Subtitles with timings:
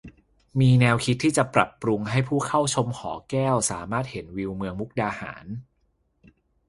[0.59, 5.45] มีแนวคิดที่จะปรับปรุงให้ผู้เข้าชมหอแก้วสามารถเห็นวิวเมืองมุกดาหาร